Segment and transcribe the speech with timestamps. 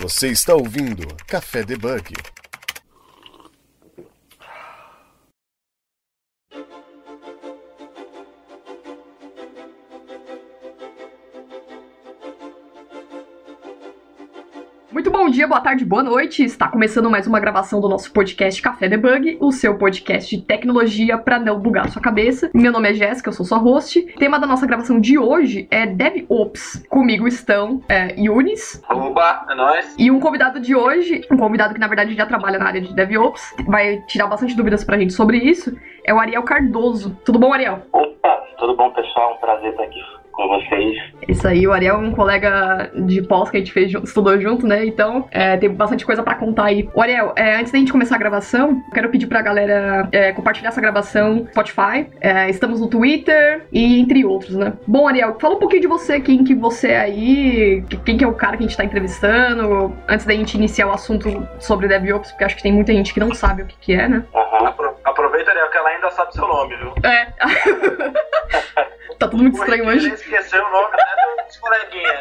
[0.00, 2.14] Você está ouvindo Café Debug.
[15.50, 16.44] Boa tarde, boa noite.
[16.44, 21.18] Está começando mais uma gravação do nosso podcast Café Debug, o seu podcast de tecnologia
[21.18, 22.48] para não bugar sua cabeça.
[22.54, 23.98] Meu nome é Jéssica, eu sou sua host.
[23.98, 26.86] O tema da nossa gravação de hoje é DevOps.
[26.88, 28.80] Comigo estão é, Yunis.
[28.88, 29.96] Oba, é nóis.
[29.98, 32.94] E um convidado de hoje, um convidado que na verdade já trabalha na área de
[32.94, 37.18] DevOps, vai tirar bastante dúvidas pra gente sobre isso, é o Ariel Cardoso.
[37.24, 37.82] Tudo bom, Ariel?
[37.92, 39.34] Opa, tudo bom, pessoal?
[39.34, 40.00] Um prazer estar aqui
[40.40, 40.96] com vocês.
[41.28, 44.66] Isso aí, o Ariel é um colega de pós que a gente fez, estudou junto,
[44.66, 44.86] né?
[44.86, 46.88] Então é, tem bastante coisa para contar aí.
[46.94, 50.70] O Ariel, é, antes da gente começar a gravação, quero pedir pra galera é, compartilhar
[50.70, 52.06] essa gravação no Spotify.
[52.20, 54.72] É, estamos no Twitter e entre outros, né?
[54.86, 58.26] Bom, Ariel, fala um pouquinho de você, quem que você é aí, quem que é
[58.26, 62.30] o cara que a gente tá entrevistando, antes da gente iniciar o assunto sobre DevOps,
[62.30, 64.24] porque acho que tem muita gente que não sabe o que, que é, né?
[64.32, 64.66] Uhum.
[64.66, 66.94] Apro aproveita, Ariel, que ela ainda sabe seu nome, viu?
[67.04, 67.26] É.
[69.20, 70.06] tá tudo muito estranho hoje.
[70.06, 72.20] Ele esqueceu o nome até dos coleguinhas.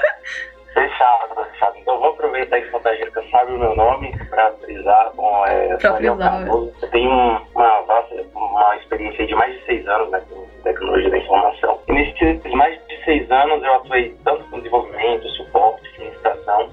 [0.73, 1.78] Fechado, fechado.
[1.78, 5.11] Então vou aproveitar que gente sabe o meu nome pra frisar.
[5.16, 6.73] Bom, é, Pra frisar, Cardoso.
[6.81, 11.09] Eu tenho um- uma vasta, uma experiência de mais de seis anos né, com tecnologia
[11.09, 11.80] da informação.
[11.88, 16.70] E nesses mais de seis anos eu atuei tanto com desenvolvimento, suporte, administração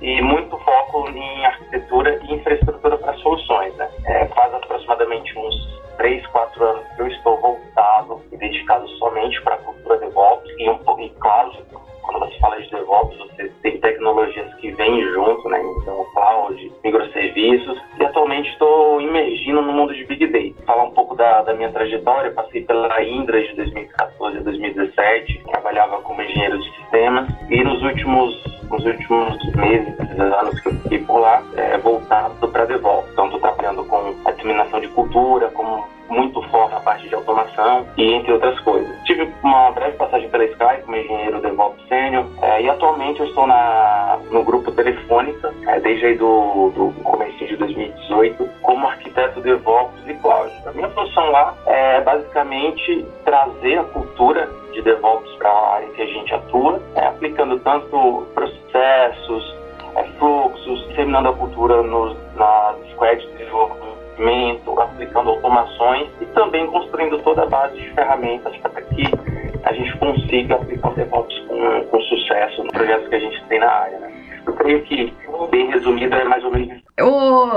[0.00, 3.74] e muito foco em arquitetura e infraestrutura para soluções.
[3.76, 3.88] Né?
[4.06, 5.54] É, faz aproximadamente uns
[5.96, 10.70] três, quatro anos que eu estou voltado e dedicado somente para a cultura DevOps e
[10.70, 11.52] um pouco, e claro,
[12.06, 15.60] quando você fala de DevOps, você tem tecnologias que vêm junto, né?
[15.82, 17.78] Então, cloud, microserviços.
[17.98, 20.66] E atualmente estou imergindo no mundo de Big Data.
[20.66, 26.00] Falar um pouco da, da minha trajetória, passei pela Indra de 2014 a 2017, trabalhava
[26.02, 31.18] como engenheiro de sistemas e nos últimos, nos últimos meses, anos que eu fiquei por
[31.18, 33.10] lá, é, voltado para DevOps.
[33.12, 37.86] Então, estou trabalhando com a disseminação de cultura, como muito forte na parte de automação
[37.96, 38.88] e entre outras coisas.
[39.04, 43.46] Tive uma breve passagem pela Sky como engenheiro DevOps sênior é, e atualmente eu estou
[43.46, 50.06] na, no grupo Telefônica, é, desde aí do, do começo de 2018, como arquiteto DevOps
[50.06, 50.52] e Cloud.
[50.66, 56.02] A minha função lá é basicamente trazer a cultura de DevOps para a área que
[56.02, 59.56] a gente atua, é, aplicando tanto processos,
[59.96, 63.44] é, fluxos, disseminando a cultura nos, nas squads de
[64.96, 69.04] aplicando automações e também construindo toda a base de ferramentas para que
[69.64, 73.60] a gente consiga aplicar o DevOps com, com sucesso nos projetos que a gente tem
[73.60, 73.98] na área.
[73.98, 74.12] Né?
[74.46, 75.12] Eu creio que,
[75.50, 76.84] bem resumido, é mais ou menos isso.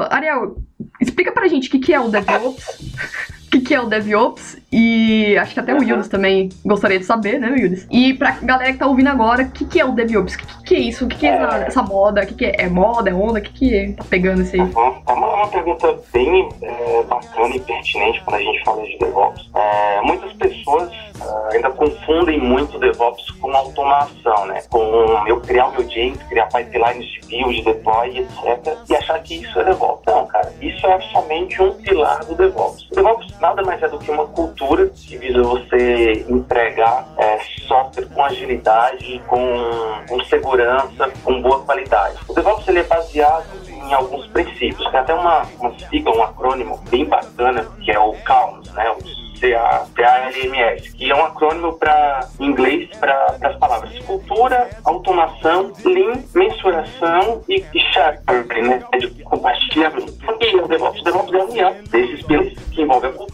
[0.10, 0.58] Ariel,
[1.00, 3.30] explica pra gente o que, que é o DevOps.
[3.50, 4.62] O que, que é o DevOps?
[4.72, 5.84] E acho que até o Uhum.
[5.84, 7.88] Yudis também gostaria de saber, né, Yudis?
[7.90, 10.36] E pra galera que tá ouvindo agora, o que, que é o DevOps?
[10.36, 11.06] O que, que é isso?
[11.06, 11.68] O que, que é essa, É.
[11.68, 12.22] essa moda?
[12.24, 12.56] O que, que é?
[12.60, 13.10] É moda?
[13.10, 13.40] É onda?
[13.40, 13.92] O que, que é?
[13.94, 14.62] tá pegando isso aí?
[14.62, 15.02] Uhum.
[15.08, 19.50] É uma, uma pergunta bem é, bacana e pertinente quando a gente fala de DevOps.
[19.56, 20.92] É, muitas pessoas
[21.22, 24.62] ah, ainda confundem muito DevOps com automação, né?
[24.70, 24.80] Com
[25.28, 28.78] eu criar o meu Jenkins, criar pipelines de build, deploy, etc.
[28.90, 30.04] E achar que isso é DevOps.
[30.06, 30.54] Não, cara.
[30.62, 32.88] Isso é somente um pilar do DevOps.
[32.92, 34.59] O DevOps nada mais é do que uma cultura
[34.96, 39.38] que visa você entregar é, software com agilidade, com,
[40.08, 42.18] com segurança, com boa qualidade.
[42.28, 44.90] O DevOps ele é baseado em alguns princípios.
[44.92, 48.92] Tem até uma, uma sigla, um acrônimo bem bacana, que é o CALMS, né?
[48.92, 56.24] O CA, CALMS, que é um acrônimo para inglês para as palavras cultura, automação, lean,
[56.36, 58.84] mensuração e, e sharing, né?
[59.00, 60.14] De compartilhamento.
[60.28, 61.02] O que é o DevOps?
[61.02, 63.29] O DevOps é a união desses pilares que envolve a cultura,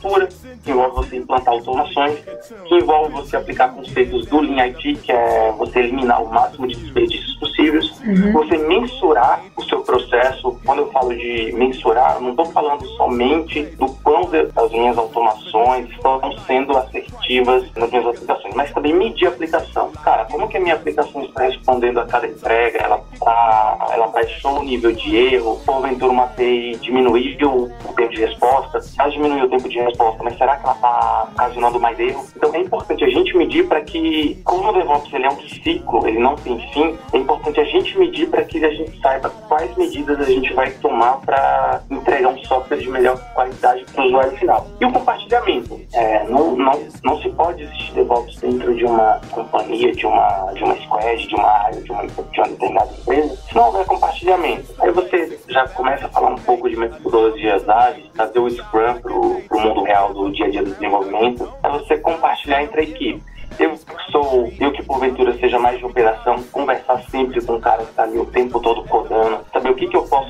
[0.75, 2.19] envolve você implantar automações,
[2.67, 6.75] que envolve você aplicar conceitos do Lean IT, que é você eliminar o máximo de
[6.75, 8.01] desperdícios possíveis,
[8.33, 10.59] você mensurar o seu processo.
[10.65, 15.89] Quando eu falo de mensurar, não estou falando somente do quão de- as minhas automações
[15.89, 19.91] estão sendo assertivas nas minhas aplicações, mas também medir a aplicação.
[20.03, 22.77] Cara, como que a minha aplicação está respondendo a cada entrega?
[22.79, 25.59] Ela, tá, ela baixou o nível de erro?
[25.65, 28.79] Porventura uma API diminuiu o tempo de resposta?
[28.97, 32.25] Ela diminuiu o tempo de resposta, mas será que ela está ocasionando mais erro?
[32.35, 36.07] Então é importante a gente medir para que, como o DevOps ele é um ciclo,
[36.07, 39.75] ele não tem fim, é importante a gente medir para que a gente saiba quais
[39.75, 44.37] medidas a gente vai tomar para entregar um software de melhor qualidade para o usuário
[44.37, 44.67] final.
[44.79, 45.79] E o compartilhamento.
[45.93, 50.63] É, não, não, não se pode existir DevOps dentro de uma companhia, de uma, de
[50.63, 54.73] uma squad, de uma área, de uma, de uma determinada empresa, se não houver compartilhamento.
[54.79, 59.13] Aí você já começa a falar um pouco de metodologias ágeis, trazer o Scrum para
[59.13, 63.23] o mundo real do dia a dia do desenvolvimento, para você compartilhar entre a equipe.
[63.57, 67.83] Eu que sou, eu que porventura seja mais de operação, conversar sempre com o cara
[67.83, 69.65] que está ali o tempo todo codando, saber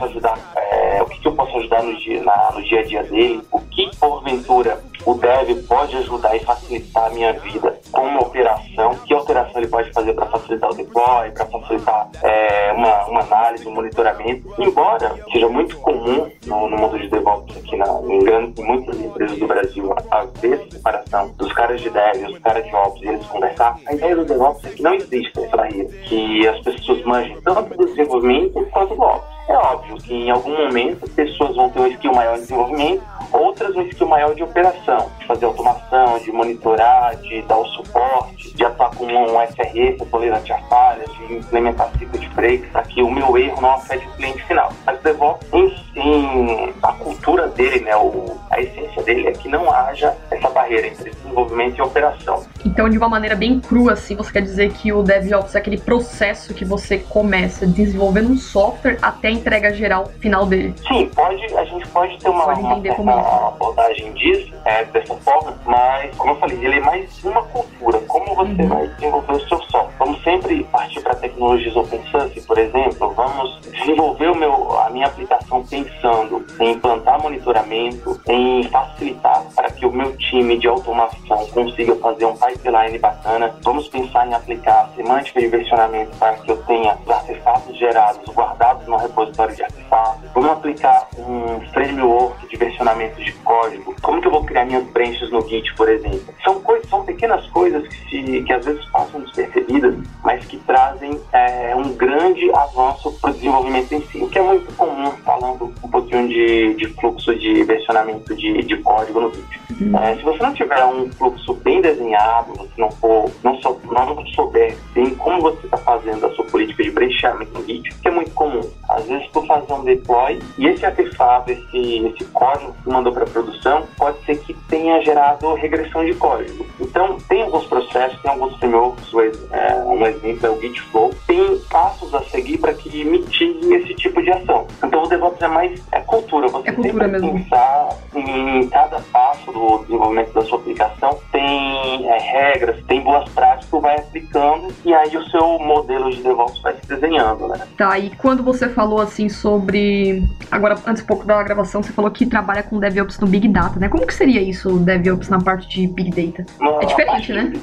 [0.06, 3.04] ajudar, é, o que, que, eu posso ajudar no dia, na, no dia a dia
[3.04, 8.22] dele, o que porventura o dev pode ajudar e facilitar a minha vida com uma
[8.22, 13.22] operação, que alteração ele pode fazer para facilitar o deploy, para facilitar é, uma, uma,
[13.22, 14.54] análise, um monitoramento.
[14.60, 19.00] Embora seja muito comum no, no mundo de DevOps aqui na, em, grandes, em muitas
[19.00, 23.08] empresas do Brasil haver separação dos caras de dev e os caras de ops e
[23.08, 27.02] eles conversar, a ideia do DevOps é que não existe essa barreira, que as pessoas
[27.06, 29.36] manjem tanto do desenvolvimento quanto do ops.
[29.48, 33.76] É óbvio que em algum momento pessoas vão ter um skill maior de desenvolvimento, outras
[33.76, 38.66] um skill maior de operação, de fazer automação, de monitorar, de dar o suporte, de
[38.66, 43.04] atuar com um SRE para tolerante a falhas, de implementar ciclo de break para que
[43.04, 44.72] o meu erro não afete o cliente final.
[44.84, 49.48] Mas o DevOps, em, em, a cultura dele, né, o, a essência dele é que
[49.48, 52.44] não haja essa barreira entre desenvolvimento e operação.
[52.66, 55.78] Então, de uma maneira bem crua, assim, você quer dizer que o DevOps é aquele
[55.78, 60.74] processo que você começa desenvolvendo um software até entrega geral final dele.
[60.88, 66.16] Sim, pode, a gente pode ter uma, uma, uma abordagem disso, é, dessa forma, mas,
[66.18, 69.96] como eu falei, ele é mais uma cultura, como você vai desenvolver o seu software.
[70.00, 75.08] Vamos sempre partir para tecnologias open source, por exemplo, vamos desenvolver o meu, a minha
[75.08, 81.96] aplicação pensando em implantar monitoramento, em facilitar para que o meu time de automação consiga
[81.98, 83.56] fazer um pipeline bacana.
[83.64, 88.88] Vamos pensar em aplicar semântica de versionamento para que eu tenha os artefatos gerados guardados
[88.88, 94.32] no repositório de artefatos, vamos aplicar um framework de versionamento de código, como que eu
[94.32, 96.34] vou criar minhas branches no Git, por exemplo.
[96.44, 101.20] São coisas, são pequenas coisas que, se, que às vezes passam despercebidas, mas que trazem
[101.34, 105.74] é, um grande avanço para o desenvolvimento em si, o que é muito comum, falando
[105.84, 109.62] um pouquinho de, de fluxo de versionamento de, de código no Git.
[109.82, 109.98] Uhum.
[109.98, 114.26] É, se você não tiver um fluxo bem desenhado, você não for, não, sou, não
[114.28, 118.12] souber bem como você está fazendo a sua política de brancheamento no Git, que é
[118.12, 118.62] muito comum.
[118.90, 123.26] Às vezes por fazer um deploy e esse artefato, esse, esse código que mandou para
[123.26, 126.66] produção, pode ser que tenha gerado regressão de código.
[126.80, 129.14] Então, tem alguns processos, tem alguns frameworks,
[129.52, 133.94] é, um exemplo é o Git Flow, tem passos a seguir para que mitigue esse
[133.96, 134.68] tipo de ação.
[134.84, 137.90] Então, o DevOps é mais é cultura, você é cultura tem que pensar
[138.20, 143.96] em cada passo do desenvolvimento da sua aplicação, tem é, regras, tem boas práticas, vai
[143.98, 147.68] aplicando e aí o seu modelo de DevOps vai se desenhando, né?
[147.78, 150.24] Tá, e quando você falou assim sobre.
[150.52, 153.80] Agora, antes um pouco da gravação, você falou que trabalha com DevOps no Big Data,
[153.80, 153.90] né?
[153.90, 156.46] Como que seria isso, DevOps na parte de Big Data?
[156.60, 157.54] No, é diferente, né?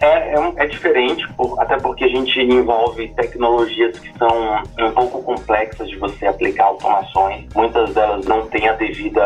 [0.00, 1.26] É, é, é, diferente,
[1.58, 7.44] até porque a gente envolve tecnologias que são um pouco complexas de você aplicar automações.
[7.54, 9.22] Muitas delas não têm a devida,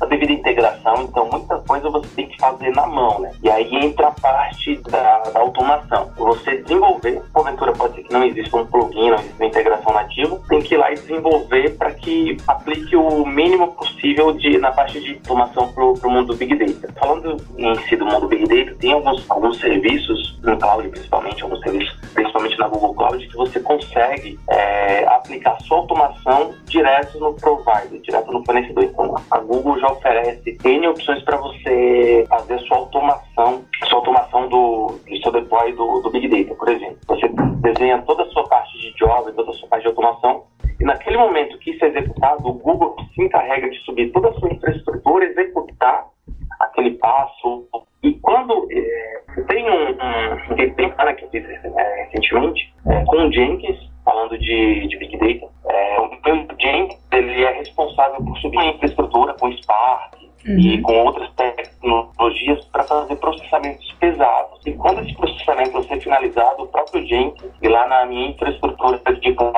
[0.00, 3.32] a devida integração, então muita coisa você tem que fazer na mão, né?
[3.42, 6.10] E aí entra a parte da, da automação.
[6.16, 10.40] Você desenvolver, porventura pode ser que não exista um plugin, não exista uma integração nativa,
[10.48, 15.00] tem que ir lá e desenvolver para que aplique o mínimo possível de, na parte
[15.00, 16.92] de automação para o mundo do Big Data.
[16.98, 21.60] Falando em si do mundo Big Data, tem alguns, alguns serviços, no cloud principalmente, alguns
[21.60, 28.00] serviços, principalmente na Google Cloud, que você consegue é, aplicar sua automação direto no provider,
[28.00, 28.84] direto no fornecedor.
[28.84, 34.98] Então, a Google já oferece N opções para você fazer sua automação, sua automação do,
[35.08, 36.98] do seu deploy do, do Big Data, por exemplo.
[37.06, 37.28] Você
[37.60, 40.44] desenha toda a sua parte de job, toda a sua parte de automação
[40.80, 44.34] e naquele momento que isso é executado, o Google se encarrega de subir toda a
[44.34, 46.06] sua infraestrutura, executar
[46.60, 47.66] aquele passo.
[48.02, 53.16] E quando é, tem um, um, tem um cara que fiz é, recentemente é, com
[53.16, 55.52] o Jenkins, falando de, de Big Data,
[57.98, 60.14] responsável por subir a infraestrutura com Spark
[60.46, 60.58] uhum.
[60.58, 64.60] e com outras tecnologias para fazer processamentos pesados.
[64.66, 68.98] E quando esse processamento vai ser finalizado, o próprio Jenkins, e lá na minha infraestrutura
[68.98, 69.54] de cloud,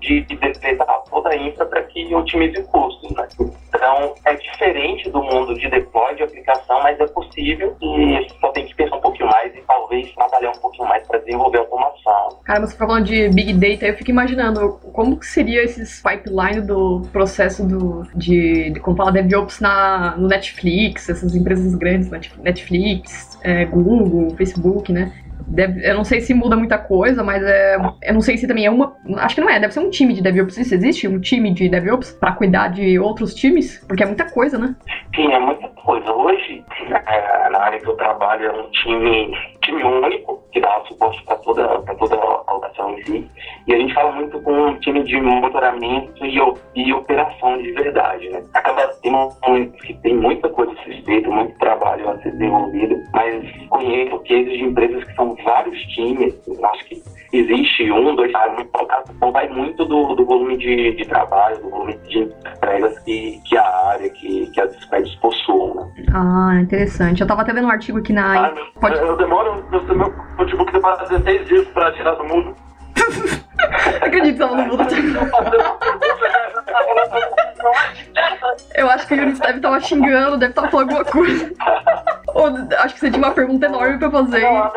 [0.00, 3.10] de decretar toda a infra para que otimize custos.
[3.12, 3.26] Né?
[3.68, 8.66] Então, é diferente do mundo de deploy, de aplicação, mas é possível e só tem
[8.66, 9.23] que pensar um pouquinho
[9.94, 12.40] talvez trabalhar um pouquinho mais para desenvolver automação.
[12.44, 17.02] Cara, você falando de Big Data, eu fico imaginando como que seria esses pipeline do
[17.12, 23.64] processo do, de, de como fala, DevOps na, no Netflix, essas empresas grandes, Netflix, é,
[23.64, 25.12] Google, Facebook, né?
[25.46, 28.64] Deve, eu não sei se muda muita coisa, mas é, eu não sei se também
[28.64, 28.96] é uma.
[29.18, 30.56] Acho que não é, deve ser um time de DevOps.
[30.56, 31.06] Isso existe?
[31.06, 33.84] Um time de DevOps para cuidar de outros times?
[33.86, 34.74] Porque é muita coisa, né?
[35.14, 36.10] Sim, é muita coisa.
[36.12, 41.22] Hoje, é, na área que eu trabalho, é um time time único, que dá suporte
[41.24, 41.66] para toda,
[41.98, 43.30] toda a operação em si.
[43.66, 46.38] E a gente fala muito com um time de monitoramento e,
[46.74, 48.42] e operação de verdade, né?
[48.54, 49.30] Acaba tendo
[49.82, 54.52] que tem muita coisa a ser feita, muito trabalho a ser desenvolvido, mas conheço cases
[54.52, 57.02] de empresas que são vários times, acho que
[57.32, 58.70] existe um, dois, muito
[59.16, 63.56] então vai muito do, do volume de, de, trabalho, do volume de entregas que, que
[63.56, 66.04] a área, que, que as squads possuam, né?
[66.12, 67.20] Ah, interessante.
[67.20, 68.46] Eu tava até vendo um artigo aqui na...
[68.46, 68.96] Ah, Pode...
[68.96, 72.56] Eu demoro, meu, meu notebook demora 16 dias pra tirar do mundo.
[74.02, 74.86] Acredito que ela não muda.
[78.74, 81.52] Eu acho que o Yuri deve estar xingando, deve estar falando alguma coisa.
[82.34, 82.46] Ou,
[82.78, 84.40] acho que você tinha uma pergunta enorme pra fazer.
[84.40, 84.72] Não,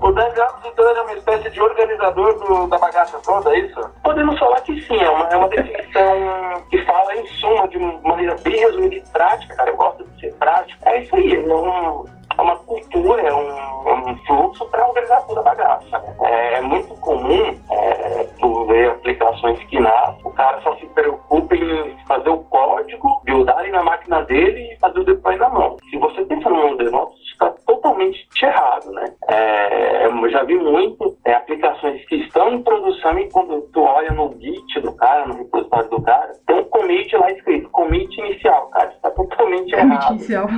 [0.00, 3.90] o DevOps então é uma espécie de organizador do, da bagaça toda, é isso?
[4.02, 7.98] Podemos falar que sim, é uma, é uma definição que fala em suma de uma
[8.02, 9.70] maneira bem resumida e prática, cara.
[9.70, 10.78] Eu gosto de ser prático.
[10.86, 15.40] É isso aí, não é uma cultura, é um, é um fluxo para organizar toda
[15.40, 15.98] a bagaça.
[15.98, 16.16] Né?
[16.22, 21.54] É, é, muito comum é, tu ver aplicações que nascem, o cara só se preocupa
[21.54, 25.76] em fazer o código, buildar na máquina dele e fazer o deploy na mão.
[25.90, 29.04] Se você pensa no DevOps, isso está totalmente errado, né?
[29.28, 34.10] É, eu já vi muito é, aplicações que estão em produção e quando tu olha
[34.12, 38.68] no Git do cara, no repositório do cara, tem um commit lá escrito, commit inicial,
[38.68, 38.92] cara,
[39.50, 40.06] totalmente errado.
[40.06, 40.48] Commit inicial.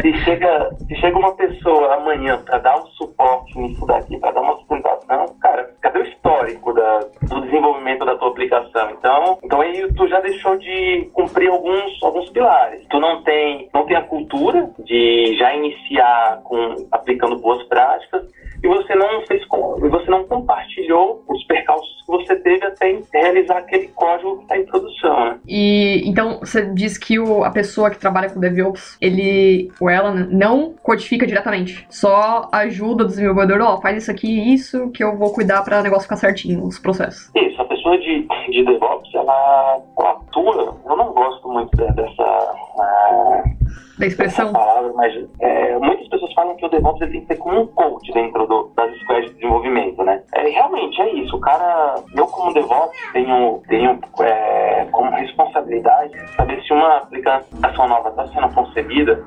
[0.00, 4.30] Se chega, se chega uma uma pessoa amanhã para dar um suporte nisso daqui, para
[4.30, 8.90] dar uma sustentação, cara, cadê o histórico da, do desenvolvimento da tua aplicação?
[8.92, 12.86] Então, então aí tu já deixou de cumprir alguns, alguns pilares.
[12.88, 18.24] Tu não tem, não tem a cultura de já iniciar com aplicando boas práticas
[18.66, 23.88] e você não fez você não compartilhou os percalços que você teve até realizar aquele
[23.88, 25.24] código que está em produção.
[25.24, 25.38] Né?
[25.46, 30.12] E então você diz que o, a pessoa que trabalha com DevOps, ele ou ela
[30.12, 35.16] não codifica diretamente, só ajuda o desenvolvedor, ó, oh, faz isso aqui, isso que eu
[35.16, 37.30] vou cuidar para o negócio ficar certinho, os processos.
[37.36, 40.76] Isso, a pessoa de, de DevOps, ela, ela atua.
[40.84, 43.55] Eu não gosto muito dessa uh,
[43.98, 44.52] da expressão?
[44.52, 47.66] Palavra, mas é, muitas pessoas falam que o DevOps ele tem que ser como um
[47.66, 50.22] coach dentro do, das squads de desenvolvimento, né?
[50.34, 51.36] É, realmente é isso.
[51.36, 58.10] O cara, eu como DevOps tenho, tenho é, como responsabilidade saber se uma aplicação nova
[58.10, 59.24] está sendo concebida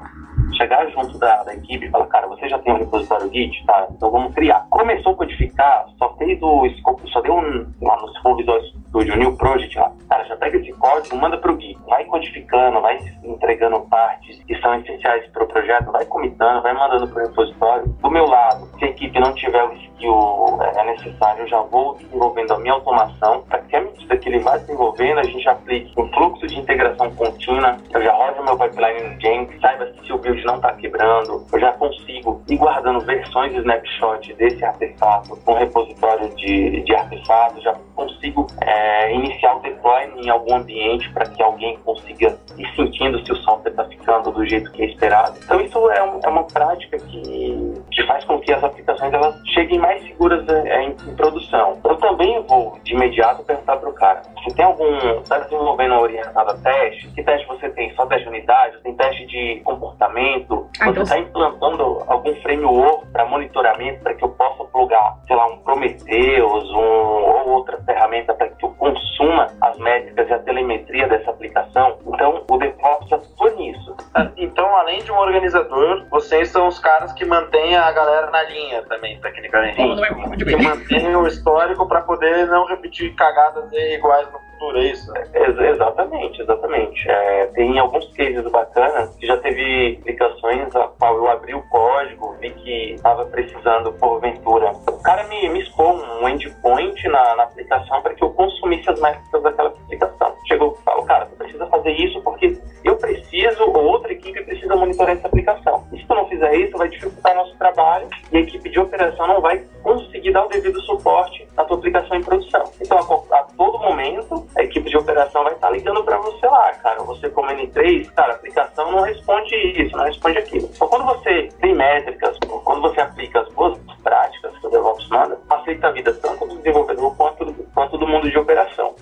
[0.55, 3.87] chegar junto da, da, equipe e falar, cara, você já tem um repositório Git, tá?
[3.91, 4.65] Então vamos criar.
[4.69, 9.37] Começou a codificar, só fez o escopo, só deu um, lá no Visual Studio, New
[9.37, 9.91] Project lá.
[10.09, 11.79] Cara, já pega esse código, manda pro Git.
[11.87, 17.07] Vai codificando, vai entregando partes que são essenciais para o projeto, vai comitando, vai mandando
[17.07, 17.87] pro repositório.
[17.87, 21.95] Do meu lado, se a equipe não tiver o skill é, necessário, eu já vou
[21.95, 25.93] desenvolvendo a minha automação para que à medida que ele vai desenvolvendo, a gente aplique
[25.99, 27.77] um fluxo de integração contínua.
[27.93, 31.59] Eu já rodo meu pipeline no Jenkins, saiba se o build não está quebrando, eu
[31.59, 37.75] já consigo ir guardando versões de snapshot desse artefato com repositório de, de artefatos, já
[37.95, 38.78] consigo é,
[39.13, 43.71] iniciar o deploy em algum ambiente para que alguém consiga ir sentindo se o software
[43.71, 45.37] está ficando do jeito que é esperado.
[45.43, 49.35] Então isso é, um, é uma prática que, que faz com que as aplicações elas
[49.53, 51.79] cheguem mais seguras é, em, em, produção.
[51.83, 56.51] Eu também vou de imediato perguntar para o cara, se tem algum, está desenvolvendo orientado
[56.51, 57.93] a teste, que teste você tem?
[57.95, 58.81] Só teste de unidade?
[58.83, 60.69] Tem teste de comportamento?
[60.79, 61.29] Ah, você está então...
[61.29, 66.77] implantando algum framework para monitoramento para que eu possa plugar, sei lá, um Prometheus um,
[66.77, 71.97] ou outra ferramenta para que eu consuma as métricas e a telemetria dessa aplicação?
[72.07, 73.95] Então, o DevOps atua nisso.
[74.13, 78.43] Ah, então, além de um organizador, vocês são os caras que mantêm a galera na
[78.43, 79.75] linha também, tecnicamente.
[79.75, 79.95] Sim.
[80.37, 85.11] Que mantêm o histórico para poder não repetir cagadas iguais no é isso?
[85.15, 87.09] É, exatamente, exatamente.
[87.09, 92.35] É, tem alguns cases bacanas que já teve aplicações a qual eu abri o código,
[92.39, 94.71] vi que estava precisando, porventura.
[94.87, 98.99] O cara me, me expôs um endpoint na, na aplicação para que eu consumisse as
[98.99, 100.35] métricas daquela aplicação.
[100.47, 104.75] Chegou e falou, cara, você precisa fazer isso porque eu preciso, ou outra equipe precisa
[104.75, 105.87] monitorar essa aplicação.
[105.91, 109.27] E se tu não fizer isso, vai dificultar nosso trabalho e a equipe de operação
[109.27, 112.63] não vai conseguir dar o devido suporte à tua aplicação em produção.
[112.81, 116.71] Então, a, a todo momento, a equipe de operação vai estar ligando para você lá,
[116.73, 117.01] cara.
[117.03, 120.69] Você como N3, cara, a aplicação não responde isso, não responde aquilo.
[120.73, 125.37] Então, quando você tem métricas, quando você aplica as boas práticas que o DevOps manda,
[125.47, 128.95] facilita a vida tanto do desenvolvedor quanto, quanto do mundo de operação.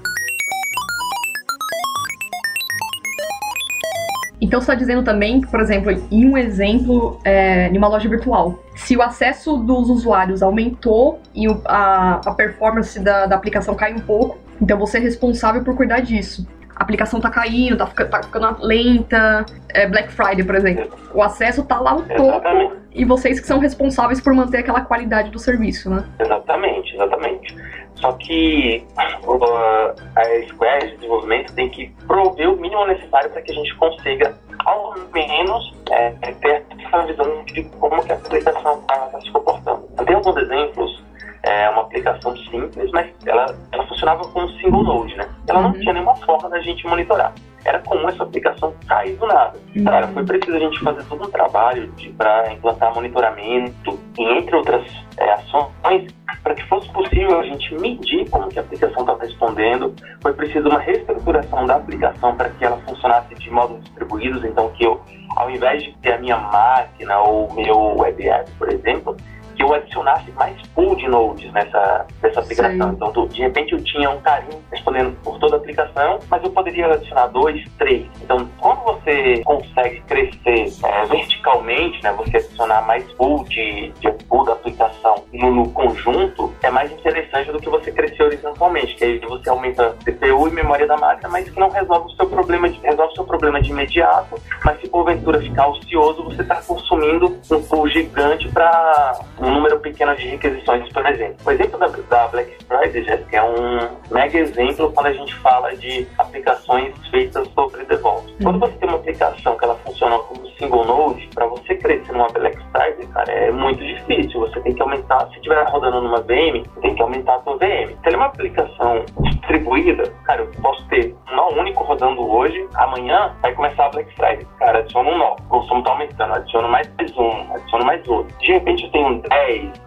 [4.39, 8.63] Então você está dizendo também por exemplo, em um exemplo, é, em uma loja virtual,
[8.75, 13.93] se o acesso dos usuários aumentou e o, a, a performance da, da aplicação cai
[13.93, 16.47] um pouco, então você é responsável por cuidar disso.
[16.75, 19.45] a aplicação tá caindo, tá, tá ficando lenta.
[19.69, 20.89] É Black Friday, por exemplo.
[21.13, 25.29] O acesso tá lá no topo e vocês que são responsáveis por manter aquela qualidade
[25.29, 26.03] do serviço, né?
[26.19, 27.55] Exatamente, exatamente.
[27.95, 33.55] Só que a Square de desenvolvimento tem que prover o mínimo necessário para que a
[33.55, 34.35] gente consiga,
[34.65, 39.87] ao menos, é, ter essa visão de como que a aplicação está tá se comportando.
[40.05, 41.03] Tem alguns exemplos
[41.43, 45.27] é uma aplicação simples, mas ela, ela funcionava com um single node, né?
[45.47, 45.79] Ela não uhum.
[45.79, 47.33] tinha nenhuma forma da gente monitorar.
[47.65, 49.57] Era comum essa aplicação cair do nada.
[49.75, 49.83] Uhum.
[49.83, 54.85] Cara, foi preciso a gente fazer todo um trabalho para implantar monitoramento e entre outras
[55.17, 56.07] é, ações
[56.43, 59.93] para que fosse possível a gente medir como que a aplicação estava respondendo.
[60.21, 64.85] Foi preciso uma reestruturação da aplicação para que ela funcionasse de modos distribuídos, então que
[64.85, 65.01] eu,
[65.35, 69.17] ao invés de ter a minha máquina ou meu web app, por exemplo,
[69.57, 72.91] que eu adicionasse mais pool de nodes nessa, nessa aplicação.
[72.91, 72.95] Sim.
[72.95, 76.85] Então, de repente, eu tinha um carinho respondendo por toda a aplicação, mas eu poderia
[76.85, 78.05] adicionar dois, três.
[78.21, 84.45] Então, quando você consegue crescer é, verticalmente, né, você adicionar mais pool de, de pool
[84.45, 89.19] da aplicação no, no, conjunto, é mais interessante do que você crescer horizontalmente, que aí
[89.19, 92.79] você aumenta CPU e memória da máquina, mas que não resolve o seu problema de,
[92.79, 97.63] resolve o seu problema de imediato, mas se porventura ficar ocioso, você está consumindo um
[97.63, 101.37] pool gigante para um número pequeno de requisições, por exemplo.
[101.45, 105.75] O exemplo da, da Black Friday, Jéssica, é um mega exemplo quando a gente fala
[105.75, 108.31] de aplicações feitas sobre DevOps.
[108.31, 108.37] Uhum.
[108.43, 112.27] Quando você tem uma aplicação que ela funciona como single node, para você crescer numa
[112.27, 114.39] Black Friday, cara, é muito difícil.
[114.41, 117.89] Você tem que aumentar, se estiver rodando numa VM, tem que aumentar a sua VM.
[117.89, 122.67] Se ela é uma aplicação distribuída, cara, eu posso ter um nó único rodando hoje,
[122.75, 124.47] amanhã vai começar a Black Friday.
[124.59, 126.87] Cara, adiciona um nó, o consumo tá aumentando, adiciono mais
[127.17, 128.35] um, adiciono mais outro.
[128.39, 129.31] De repente eu tenho 10,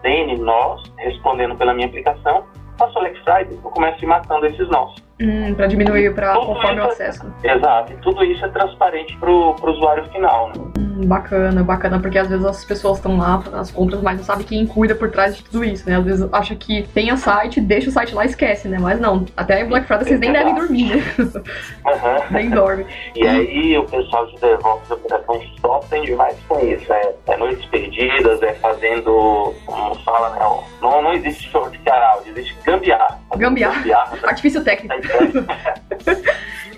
[0.05, 2.45] N nós respondendo pela minha aplicação,
[2.79, 4.95] faço Black Friday, eu começo matando esses nós.
[5.21, 7.31] Hum, para diminuir para conforme o é acesso.
[7.45, 10.49] exato, e tudo isso é transparente para o usuário final.
[10.49, 10.55] Né?
[10.79, 14.45] Hum, bacana, bacana, porque às vezes as pessoas estão lá nas compras, mas não sabe
[14.45, 15.97] quem cuida por trás de tudo isso, né?
[15.97, 18.79] Às vezes acha que tem o site, deixa o site lá e esquece, né?
[18.81, 21.03] Mas não, até Black Friday vocês nem devem dormir, né?
[21.19, 22.25] Uhum.
[22.33, 22.87] nem dormem.
[23.15, 27.37] E aí o pessoal de DevOps de operações só tem demais com isso, é, é
[27.37, 30.39] noites perdidas, é fazendo, como fala, né?
[30.81, 33.20] Não, não existe show de canal, existe gambiarra.
[33.37, 33.77] Gambiarra.
[33.77, 34.95] gambiarra Artifício técnico.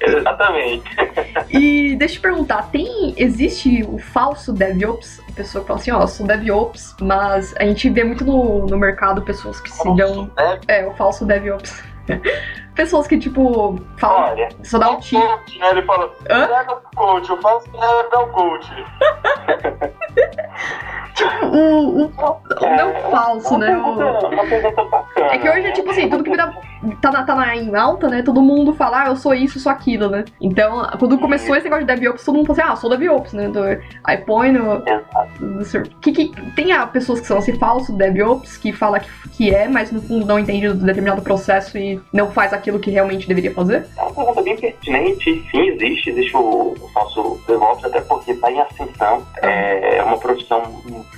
[0.05, 0.85] Exatamente.
[1.49, 5.21] E deixa eu te perguntar, tem, existe o falso DevOps?
[5.29, 8.77] A pessoa fala assim, ó, oh, sou DevOps, mas a gente vê muito no, no
[8.77, 10.31] mercado pessoas que se dão...
[10.67, 11.83] É, o falso DevOps.
[12.75, 14.33] Pessoas que, tipo, falam.
[14.33, 15.23] Olha, só dá um tiro.
[15.23, 15.71] Né?
[15.71, 18.75] Ele fala, pega o coach, eu faço é o coach.
[21.15, 23.77] tipo, o, o, o não falso, né?
[23.77, 24.01] O...
[25.17, 26.53] É que hoje é tipo assim, tudo que vira,
[27.01, 28.23] tá, na, tá na, em alta, né?
[28.23, 30.25] Todo mundo fala, ah, eu sou isso, sou aquilo, né?
[30.41, 33.45] Então, quando começou esse negócio de DevOps, todo mundo falou assim, ah, sou DevOps, né?
[33.47, 33.63] Então,
[34.05, 34.83] aí põe no.
[36.01, 39.69] Que, que, tem ah, pessoas que são assim, falso DevOps, que fala que, que é,
[39.69, 43.53] mas no fundo não entende do determinado processo e não faz aquilo que realmente deveria
[43.53, 43.87] fazer?
[43.99, 45.45] É uma pergunta bem pertinente.
[45.51, 46.11] Sim, existe.
[46.11, 49.27] Existe o, o falso DevOps, até porque está em ascensão.
[49.43, 49.47] Ah.
[49.47, 50.63] É uma profissão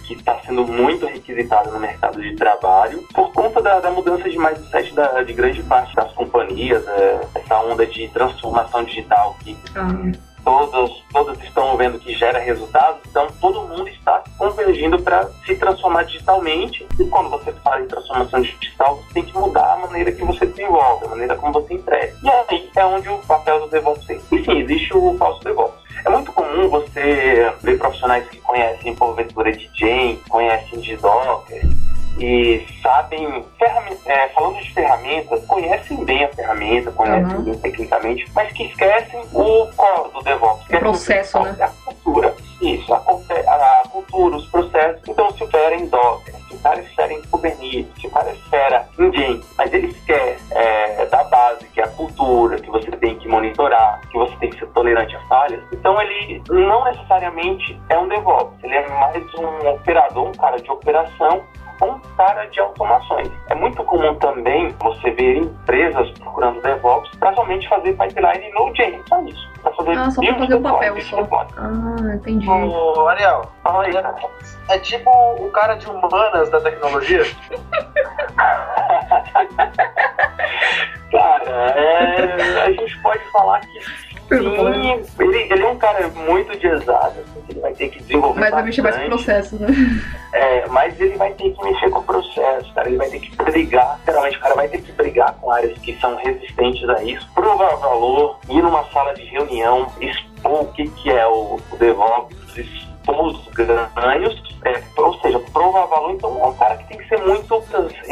[0.07, 4.35] que está sendo muito requisitada no mercado de trabalho por conta da, da mudança de
[4.35, 10.13] de, da, de grande parte das companhias, é, essa onda de transformação digital que ah.
[10.45, 16.05] Todas, todas estão vendo que gera resultados, então todo mundo está convergindo para se transformar
[16.05, 16.87] digitalmente.
[16.99, 20.47] E quando você fala em transformação digital, você tem que mudar a maneira que você
[20.47, 22.15] desenvolve, a maneira como você entrega.
[22.23, 24.21] E aí é onde o papel do DevOps tem.
[24.33, 25.83] E sim, existe o falso DevOps.
[26.05, 31.74] É muito comum você ver profissionais que conhecem porventura de Jane, conhecem de Docker
[32.19, 33.45] e sabem,
[34.07, 37.45] é, falando de ferramentas, conhecem bem a ferramenta, conhecem uhum.
[37.45, 40.65] bem tecnicamente, mas que esquecem o core do DevOps.
[40.67, 41.57] O processo, o, né?
[41.61, 42.35] A cultura.
[42.61, 45.03] Isso, a, a, cultura, os processos.
[45.09, 48.11] Então, se o cara em Docker, se o cara é fera em Kubernetes, se o
[48.11, 52.57] cara é fera em Jenkins, mas ele quer é, da base, que é a cultura,
[52.61, 56.43] que você tem que monitorar, que você tem que ser tolerante a falhas, então ele
[56.49, 61.43] não necessariamente é um DevOps, ele é mais um operador, um cara de operação
[61.83, 63.31] um cara de automações.
[63.49, 69.03] É muito comum também você ver empresas procurando DevOps para somente fazer pipeline no Node.js,
[69.09, 69.49] só isso.
[69.63, 71.29] Pra fazer ah, só para fazer o papel só.
[71.57, 72.49] Ah, entendi.
[72.49, 74.15] Ô, Ariel, fala aí, né?
[74.69, 77.25] É tipo o cara de humanas da tecnologia?
[81.11, 83.81] cara, é, a gente pode falar que
[84.29, 88.41] Sim, ele, ele é um cara muito de exato, assim, ele vai ter que desenvolver
[88.41, 89.69] Mas vai mexer mais com processos, né?
[90.35, 92.89] É, mas ele vai ter que mexer com o processo, cara.
[92.89, 95.97] Ele vai ter que brigar, literalmente, o cara vai ter que brigar com áreas que
[96.01, 101.11] são resistentes a isso, provar valor, ir numa sala de reunião, expor o que, que
[101.11, 106.13] é o, o DevOps, expor os ganhos, é, ou seja, provar valor.
[106.13, 107.63] Então, é um cara que tem que ser muito,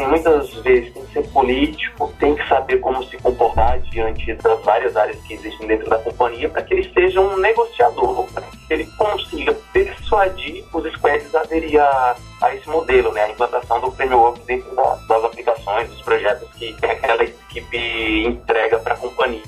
[0.07, 4.95] muitas vezes, tem que ser político, tem que saber como se comportar diante das várias
[4.95, 8.85] áreas que existem dentro da companhia para que ele seja um negociador, para que ele
[8.97, 14.39] consiga persuadir os squads a aderir a, a esse modelo, né, a implantação do framework
[14.41, 19.41] dentro da, das aplicações, dos projetos que aquela equipe entrega para a companhia.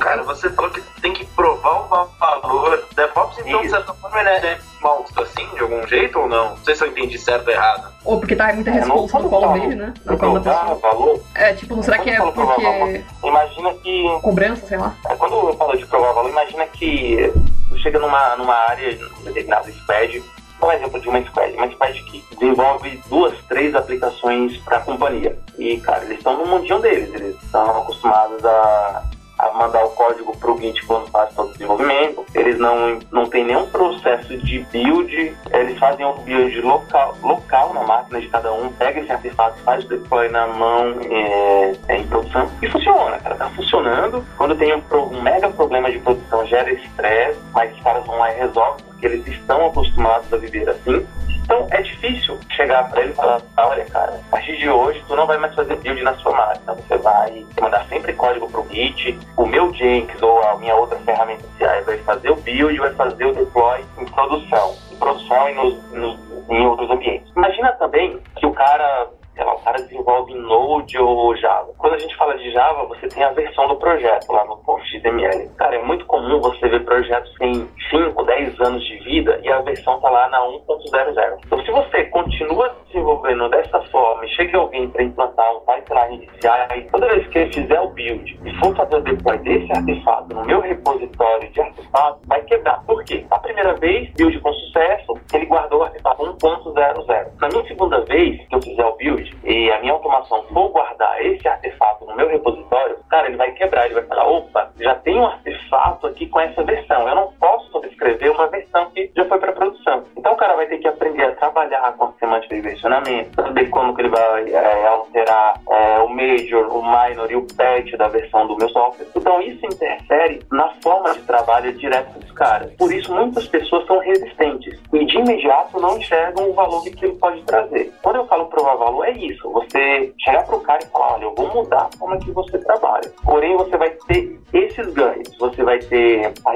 [0.00, 2.84] Cara, você falou que tem que provar o valor.
[2.94, 6.50] DevOps, então, de certa forma, ele é monstro assim, de algum jeito ou não?
[6.50, 7.92] Não sei se eu entendi certo ou errado.
[8.04, 9.94] Ou porque tá muita resposta no colo dele, né?
[10.04, 10.74] No colo da pessoa.
[10.76, 11.22] valor.
[11.34, 13.04] É, tipo, não será que é porque.
[13.24, 14.18] Imagina que.
[14.22, 14.94] Cobrança, sei lá.
[15.06, 17.32] É, quando eu falo de provar valor, imagina que
[17.78, 20.22] chega numa, numa área, determinado squad,
[20.62, 25.38] um exemplo de uma squad, uma squad que desenvolve duas, três aplicações para a companhia.
[25.58, 29.04] E, cara, eles estão no mundinho deles, eles estão acostumados a
[29.38, 32.26] a mandar o código para o Git quando faz todo o desenvolvimento.
[32.34, 37.82] Eles não, não têm nenhum processo de build, eles fazem um build local, local na
[37.84, 42.06] máquina de cada um, pega esse artefato, faz o deploy na mão é, é, em
[42.06, 43.36] produção e funciona, cara.
[43.36, 44.24] Tá funcionando.
[44.36, 48.32] Quando tem um, um mega problema de produção, gera estresse, mas os caras vão lá
[48.32, 51.06] e resolvem, porque eles estão acostumados a viver assim.
[51.48, 55.16] Então é difícil chegar para ele e falar: olha, cara, a partir de hoje tu
[55.16, 59.18] não vai mais fazer build na sua máquina, você vai mandar sempre código pro Git,
[59.34, 63.24] o meu Jenkins ou a minha outra ferramenta CI vai fazer o build, vai fazer
[63.24, 67.32] o deploy em produção, em produção e nos, nos, em outros ambientes.
[67.34, 69.08] Imagina também que o cara
[69.38, 71.72] sei lá, o cara desenvolve Node ou Java.
[71.78, 75.48] Quando a gente fala de Java, você tem a versão do projeto lá no XML.
[75.56, 79.60] Cara, é muito comum você ver projetos em 5, 10 anos de vida e a
[79.60, 81.38] versão tá lá na 1.00.
[81.46, 86.58] Então, se você continua desenvolvendo dessa forma e chega alguém para implantar um pipeline inicial,
[86.90, 90.44] toda vez que ele fizer o build e for fazer o deploy desse artefato no
[90.44, 91.77] meu repositório de artefato,
[92.26, 92.82] vai quebrar.
[92.84, 93.24] Por quê?
[93.30, 97.32] A primeira vez, build com sucesso, ele guardou o artefato 1.00.
[97.40, 101.24] Na minha segunda vez que eu fizer o build, e a minha automação for guardar
[101.24, 105.18] esse artefato no meu repositório, cara, ele vai quebrar, ele vai falar, opa, já tem
[105.18, 109.38] um artefato aqui com essa versão, eu não posso sobrescrever uma versão que já foi
[109.38, 110.04] para produção.
[110.16, 113.94] Então o cara vai ter que aprender a trabalhar com semântica de versionamento, saber como
[113.94, 118.46] que ele vai é, alterar é, o major, o minor e o patch da versão
[118.46, 119.06] do meu software.
[119.16, 122.70] Então isso interfere na forma de trabalho direto dos caras.
[122.74, 127.16] Por isso muitas pessoas são resistentes e de imediato não enxergam o valor que aquilo
[127.16, 127.92] pode trazer.
[128.02, 129.50] Quando eu falo provar valor, é isso.
[129.50, 132.58] Você chegar para o cara e falar, olha, eu vou mudar a forma que você
[132.58, 133.10] trabalha.
[133.24, 135.36] Porém, você vai ter esses ganhos.
[135.38, 136.52] Você vai ter a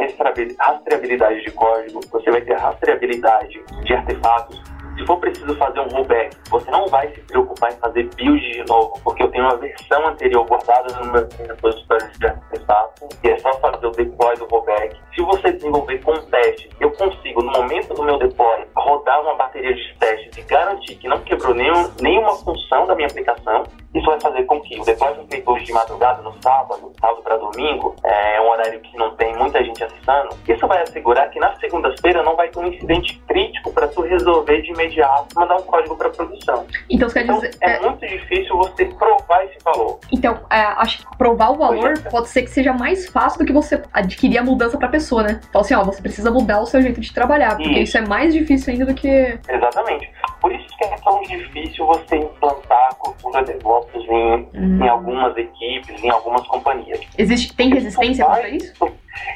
[0.67, 4.61] rastreabilidade de código, você vai ter a rastreabilidade de artefatos,
[4.97, 8.65] se for preciso fazer um rollback, você não vai se preocupar em fazer build de
[8.69, 13.39] novo, porque eu tenho uma versão anterior guardada no meu repositório de artefato e é
[13.39, 14.97] só fazer o deploy do rollback.
[15.15, 19.75] Se você desenvolver com teste, eu consigo, no momento do meu deploy, rodar uma bateria
[19.75, 23.65] de testes e garantir que não quebrou nenhum, nenhuma função da minha aplicação.
[23.95, 27.23] Isso vai fazer com que o deploy foi feito hoje de madrugada, no sábado, sábado
[27.23, 30.31] para domingo, é um horário que não tem muita gente acessando.
[30.49, 34.63] Isso vai assegurar que na segunda-feira não vai ter um incidente crítico para tu resolver
[34.63, 36.67] de imediato mandar um código para produção.
[36.89, 39.99] Então, quer então, dizer, é, é, muito difícil você provar esse valor.
[40.11, 42.11] Então, é, acho que provar o valor é.
[42.11, 45.23] pode ser que seja mais fácil do que você adquirir a mudança para a pessoa,
[45.25, 45.41] né?
[45.53, 48.07] Fala assim, ó, você precisa mudar o seu jeito de trabalhar, porque isso, isso é
[48.07, 49.39] mais difícil ainda do que.
[49.49, 50.11] Exatamente.
[50.43, 54.85] Por isso que é tão difícil você implantar a cultura DevOps em, uhum.
[54.85, 57.01] em algumas equipes, em algumas companhias.
[57.17, 58.75] Existe, tem resistência contra isso?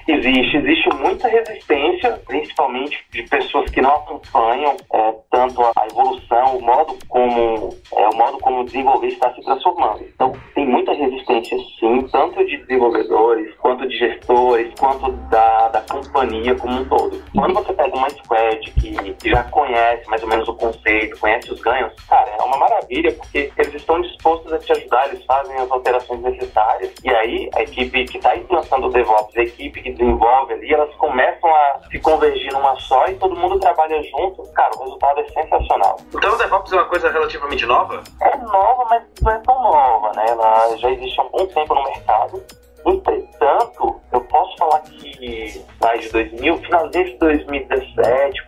[0.09, 6.63] Existe, existe muita resistência, principalmente de pessoas que não acompanham é, tanto a evolução, o
[6.63, 10.03] modo como é, o modo como desenvolver está se transformando.
[10.03, 16.55] Então tem muita resistência sim, tanto de desenvolvedores, quanto de gestores, quanto da, da companhia
[16.55, 17.23] como um todo.
[17.35, 21.53] Quando você pega uma squad que, que já conhece mais ou menos o conceito, conhece
[21.53, 25.57] os ganhos, cara, é uma maravilha porque eles estão dispostos a te ajudar, eles fazem
[25.57, 29.93] as alterações necessárias e aí a equipe que está implantando o DevOps, a equipe que
[29.93, 34.43] desenvolve ali, elas começam a se convergir numa só e todo mundo trabalha junto.
[34.53, 35.97] Cara, o resultado é sensacional.
[36.15, 38.03] Então o DevOps é uma coisa relativamente nova?
[38.23, 40.27] É nova, mas não é tão nova, né?
[40.29, 42.43] Ela já existe há um bom tempo no mercado.
[42.87, 48.46] Entretanto, eu posso falar que mais de 2000, finalzinho de 2017,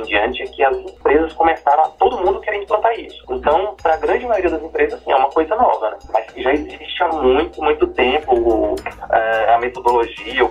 [0.00, 3.24] em diante, é que as empresas começaram a todo mundo querer implantar isso.
[3.30, 5.98] Então, para a grande maioria das empresas assim, é uma coisa nova, né?
[6.12, 8.76] Mas que já existe há muito, muito tempo
[9.10, 10.48] é, a metodologia, o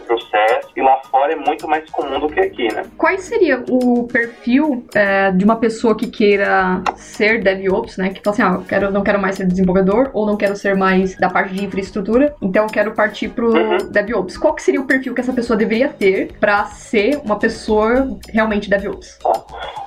[1.50, 2.84] muito mais comum do que aqui, né?
[2.98, 8.10] Qual seria o perfil é, de uma pessoa que queira ser DevOps, né?
[8.10, 10.76] Que fala assim, ah, eu quero, não quero mais ser desenvolvedor, ou não quero ser
[10.76, 13.78] mais da parte de infraestrutura, então eu quero partir pro uhum.
[13.92, 14.38] DevOps.
[14.38, 18.70] Qual que seria o perfil que essa pessoa deveria ter para ser uma pessoa realmente
[18.70, 19.20] DevOps?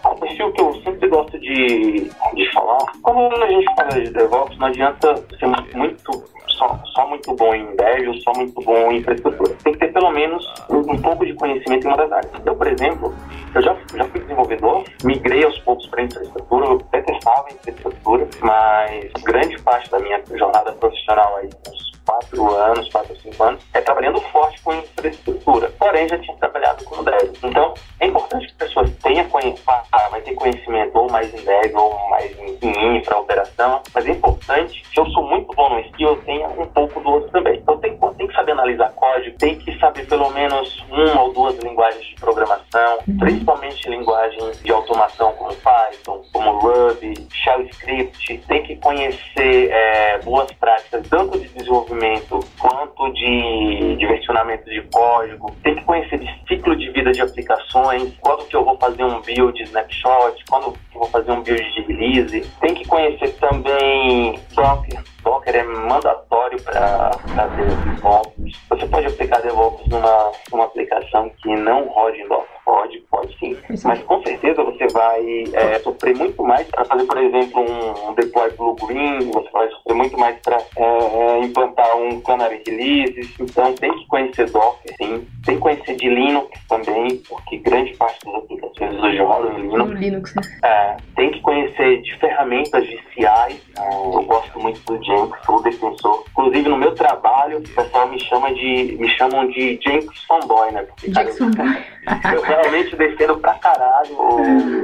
[0.05, 4.59] O perfil que eu sempre gosto de, de falar, quando a gente fala de DevOps,
[4.59, 5.47] não adianta ser
[5.77, 6.25] muito
[6.63, 9.55] só, só muito bom em dev ou só muito bom em infraestrutura.
[9.65, 12.33] Tem que ter pelo menos um, um pouco de conhecimento em uma das áreas.
[12.45, 13.15] Eu, por exemplo,
[13.55, 19.61] eu já, já fui desenvolvedor, migrei aos poucos para infraestrutura, eu detestava infraestrutura, mas grande
[19.63, 24.61] parte da minha jornada profissional aí, uns quatro anos, quatro, cinco anos, é trabalhando forte
[24.63, 25.71] com infraestrutura.
[25.79, 27.33] Porém, já tinha trabalhado com dev.
[27.43, 29.23] Então, é importante que as pessoas tenham
[29.67, 34.07] ah, vai ter conhecimento ou mais em dev ou mais em, em infra, operação, mas
[34.07, 37.31] é importante, se eu sou muito bom no skill, eu tenha um pouco do outro
[37.31, 37.59] também.
[37.59, 41.57] Então, tem, tem que saber analisar código, tem que saber pelo menos uma ou duas
[41.59, 43.19] linguagens de programação, uhum.
[43.19, 50.51] principalmente linguagens de automação como Python, como Ruby, Shell Script, tem que conhecer é, boas
[50.53, 56.91] práticas, tanto de desenvolvimento quanto de, versionamento de código, tem que conhecer de ciclo de
[56.91, 61.09] vida de aplicações, quando que eu vou fazer um build snapshot, quando que eu vou
[61.09, 67.67] fazer um build de release, tem que conhecer também Docker, Docker é mandatório para fazer
[67.67, 68.53] DevOps.
[68.69, 72.62] Você pode aplicar DevOps numa, numa aplicação que não rode em Docker.
[72.65, 73.57] Pode, pode sim.
[73.85, 78.51] Mas com certeza você vai é, sofrer muito mais para fazer, por exemplo, um, deploy
[78.53, 83.35] blue green, você vai sofrer muito mais para é, é, implantar um Canary Release.
[83.41, 85.27] Então tem que conhecer Docker, sim.
[85.45, 90.01] Tem que conhecer de Linux também, porque grande parte das aplicações hoje rodam em Linux.
[90.01, 90.43] Linux né?
[90.65, 93.61] é, tem que conhecer de ferramentas de CI.
[93.77, 96.25] eu gosto muito do Jenkins, sou defensor.
[96.31, 100.83] Inclusive no meu trabalho, o pessoal me chama de me chamam de Jenkins fanboy, né?
[100.83, 101.07] Porque.
[101.13, 104.83] Eu realmente defendo pra caralho o,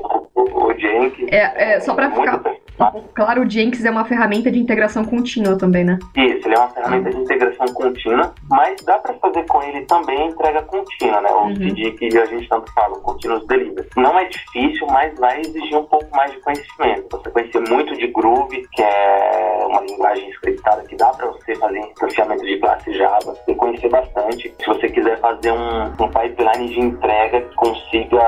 [0.00, 1.28] o, o, o Jenkins.
[1.30, 2.38] É, é, só pra ficar
[3.14, 5.98] claro, o Jenkins é uma ferramenta de integração contínua também, né?
[6.16, 10.22] Isso, ele é uma ferramenta de integração contínua, mas dá pra fazer com ele também
[10.22, 11.30] a entrega contínua, né?
[11.30, 11.56] O uhum.
[11.56, 13.88] CD que a gente tanto fala, o Continuous Delivery.
[13.96, 17.08] Não é difícil, mas vai exigir um pouco mais de conhecimento.
[17.10, 21.80] Você conhecer muito de Groove, que é uma linguagem scriptada que dá pra você fazer
[21.80, 23.34] distanciamento de classe Java.
[23.34, 24.54] Você conhecer bastante.
[24.60, 28.22] Se você quiser fazer um, um pipeline de entrega que consiga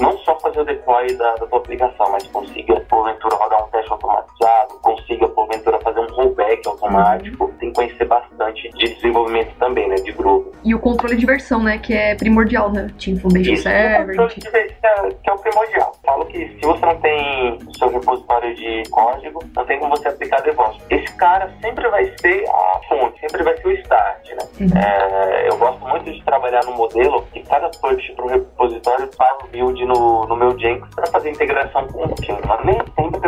[0.00, 3.87] não só fazer o deploy da, da tua aplicação, mas consiga, porventura, rodar um teste
[3.92, 7.52] automatizado, consiga, porventura, fazer um rollback automático, uhum.
[7.52, 10.52] tem que conhecer bastante de desenvolvimento também, né, de grupo.
[10.64, 14.02] E o controle de versão, né, que é primordial, né, Team Foundation Isso, Server.
[14.02, 15.92] O controle de versão, que é o primordial.
[16.04, 20.08] Falo que se você não tem o seu repositório de código, não tem como você
[20.08, 20.80] aplicar DevOps.
[20.90, 24.48] Esse cara sempre vai ser a fonte, sempre vai ser o start, né.
[24.60, 24.78] Uhum.
[24.78, 29.36] É, eu gosto muito de trabalhar no modelo que cada push para o repositório faz
[29.44, 32.38] um build no, no meu Jenkins para fazer integração com o time.
[32.46, 33.20] Mas nem sempre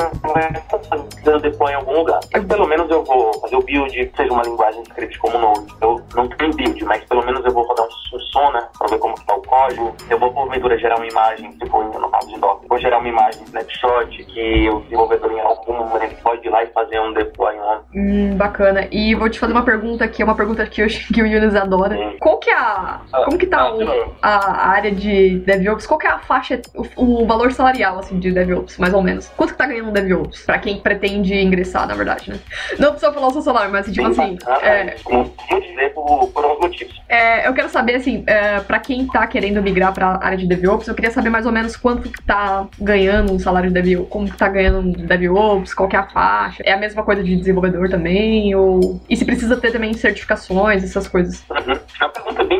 [1.24, 2.20] eu deploy em algum lugar.
[2.32, 5.66] Mas pelo menos eu vou fazer o build, seja uma linguagem script como Node.
[5.80, 9.14] Eu não tenho build, mas pelo menos eu vou rodar um, um para ver como
[9.14, 9.94] está o código.
[10.08, 13.42] Eu vou porventura gerar uma imagem, tipo no caso de Docker, vou gerar uma imagem
[13.42, 17.80] snapshot que o desenvolvedor em algum momento pode ir lá e fazer um deploy on.
[17.94, 18.86] Hum, bacana.
[18.92, 21.56] E vou te fazer uma pergunta aqui, é uma pergunta que, eu, que o Yunus
[21.56, 21.96] adora.
[21.96, 22.16] Sim.
[22.20, 23.00] Qual que é a.
[23.12, 25.86] Ah, como que tá ah, o, a área de DevOps?
[25.86, 29.28] Qual que é a faixa, o, o valor salarial assim, de DevOps, mais ou menos?
[29.36, 30.42] Quanto que tá ganhando um DevOps?
[30.46, 32.38] Pra quem pretende ingressar, na verdade, né?
[32.78, 34.38] Não precisa falar o seu salário, mas tipo assim.
[34.62, 37.00] É, vou dizer por, por alguns motivos.
[37.08, 40.88] É, eu quero saber, assim, é, pra quem tá querendo migrar pra área de DevOps,
[40.88, 44.30] eu queria saber mais ou menos quanto que tá ganhando um salário de DevOps, como
[44.30, 46.62] que tá ganhando um DevOps, qual que é a faixa.
[46.64, 48.54] É a mesma coisa de desenvolvedor também?
[48.54, 49.00] Ou...
[49.08, 51.44] E se precisa ter também certificações, essas coisas?
[51.50, 51.72] Uhum.
[52.00, 52.59] É uma pergunta bem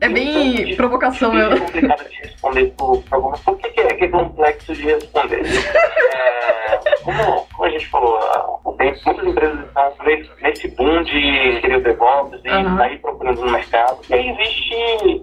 [0.00, 1.52] É bem provocação, eu.
[1.52, 3.40] É complicado de responder por, algumas.
[3.40, 5.42] Por que, que, é, que é complexo de responder?
[5.42, 9.92] é, como, como, a gente falou, muitas empresas estão
[10.42, 12.76] nesse boom de querer DevOps e uhum.
[12.76, 13.98] sair procurando no mercado.
[14.08, 14.60] E aí existe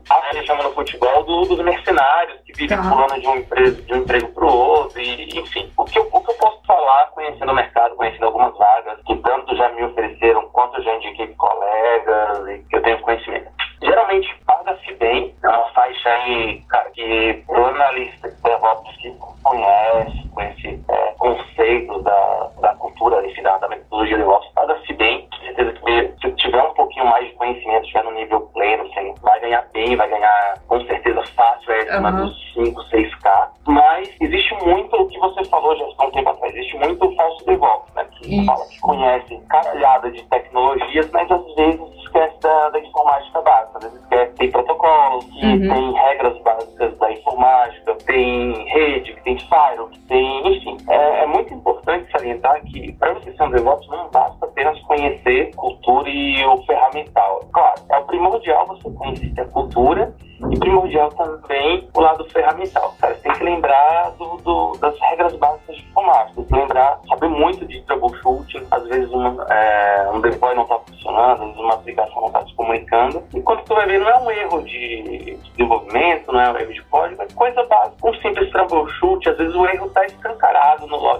[0.09, 2.83] a gente chama no futebol do, dos mercenários, que vivem tá.
[2.83, 5.71] pulando de um, emprego, de um emprego para o outro, e, enfim.
[5.77, 9.15] O que, eu, o que eu posso falar, conhecendo o mercado, conhecendo algumas vagas, que
[9.17, 12.06] tanto já me ofereceram, quanto já indiquei colegas,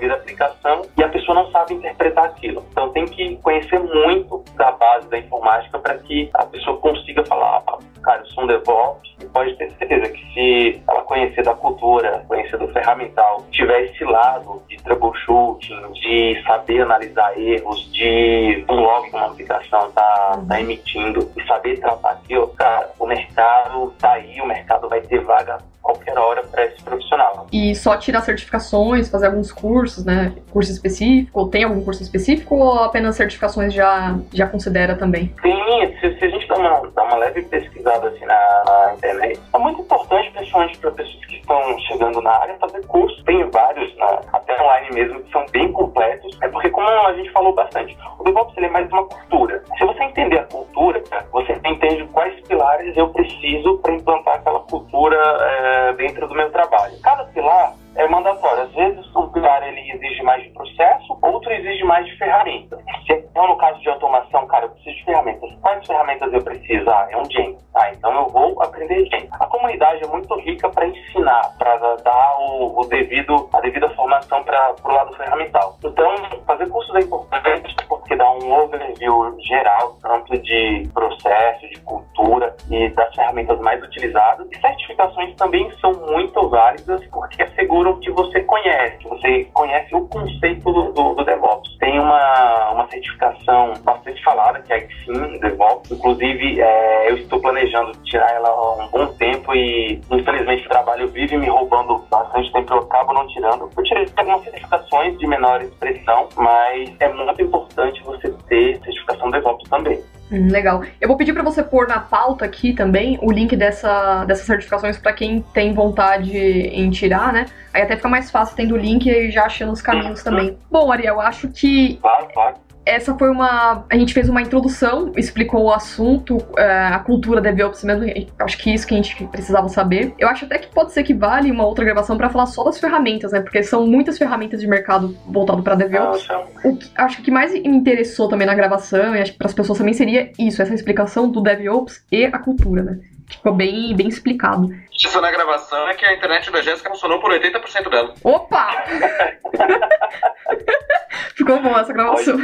[0.06, 2.66] da aplicação e a pessoa não sabe interpretar aquilo.
[2.72, 7.64] Então tem que conhecer muito da base da informática para que a pessoa consiga falar,
[7.68, 12.24] ah, cara, eu sou um DevOps, pode ter certeza que se ela conhecer da cultura,
[12.28, 19.10] conhecer do ferramental, tiver esse lado de troubleshooting, de saber analisar erros, de um log
[19.10, 24.40] que uma aplicação está tá emitindo e saber tratar aquilo, cara, o mercado tá aí,
[24.42, 27.48] o mercado vai ter vaga qualquer hora para esse profissional.
[27.52, 30.34] E só tirar certificações, fazer alguns cursos, né?
[30.52, 35.34] Curso específico, ou tem algum curso específico ou apenas certificações já, já considera também?
[35.42, 39.17] Sim, se, se a gente dá uma, dá uma leve pesquisada assim na, na internet,
[39.22, 43.24] é muito importante, principalmente para pessoas que estão chegando na área, fazer curso.
[43.24, 46.38] Tem vários, né, até online mesmo, que são bem completos.
[46.42, 49.64] É porque, como a gente falou bastante, o DevOps ele é mais uma cultura.
[49.78, 55.18] Se você entender a cultura, você entende quais pilares eu preciso para implantar aquela cultura.
[55.18, 56.94] É, dentro do meu trabalho.
[57.02, 58.64] Cada pilar é mandatório.
[58.64, 62.80] Às vezes um pilar ele exige mais de processo, outro exige mais de ferramentas.
[63.10, 65.50] Então no caso de automação, cara, eu preciso de ferramentas.
[65.62, 66.90] Quais ferramentas eu preciso?
[66.90, 67.68] Ah, é um Jenkins.
[67.76, 69.30] Ah, então eu vou aprender Jenkins.
[69.40, 74.44] A comunidade é muito rica para ensinar, para dar o, o, devido, a devida formação
[74.44, 75.78] para o lado ferramental.
[75.84, 82.56] Então, fazer cursos é importante porque dá um overview geral, tanto de processo, de cultura
[82.70, 84.48] e das ferramentas mais utilizadas.
[84.52, 90.08] E certificações também são muito válidas porque asseguram que você conhece, que você conhece o
[90.08, 91.78] conceito do, do, do DevOps.
[91.80, 95.92] Tem uma, uma certificação bastante falada, que é a XIM DevOps.
[95.92, 101.08] Inclusive, é, eu estou planejando tirar ela há um bom tempo e, infelizmente, o trabalho
[101.10, 103.70] vive me roubando bastante tempo, eu acabo não tirando.
[103.76, 109.70] Eu tirei algumas certificações de menor expressão, mas é muito importante você ter certificação DevOps
[109.70, 110.02] também.
[110.32, 110.84] Hum, legal.
[111.00, 114.98] Eu vou pedir para você pôr na pauta aqui também o link dessa, dessas certificações
[114.98, 117.46] para quem tem vontade em tirar, né?
[117.74, 120.58] Aí até fica mais fácil tendo o link e já achando os caminhos também.
[120.70, 121.98] Bom, Ariel, acho que.
[121.98, 123.86] Claro, claro essa foi uma.
[123.90, 128.06] A gente fez uma introdução, explicou o assunto, é, a cultura DevOps mesmo.
[128.40, 130.14] Acho que isso que a gente precisava saber.
[130.18, 132.80] Eu acho até que pode ser que vale uma outra gravação para falar só das
[132.80, 133.42] ferramentas, né?
[133.42, 136.28] Porque são muitas ferramentas de mercado voltado para DevOps.
[136.64, 139.38] o que, acho que o que mais me interessou também na gravação, e acho que
[139.38, 143.00] para as pessoas também seria isso, essa explicação do DevOps e a cultura, né?
[143.30, 144.70] Ficou bem, bem explicado.
[144.92, 148.14] Isso na gravação é que a internet da Jéssica funcionou por 80% dela.
[148.24, 148.86] Opa!
[151.36, 152.36] Ficou bom essa gravação.